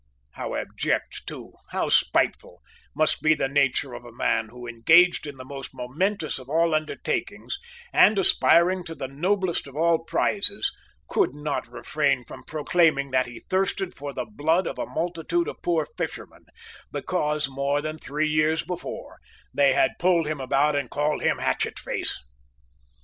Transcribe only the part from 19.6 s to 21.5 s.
had pulled him about and called him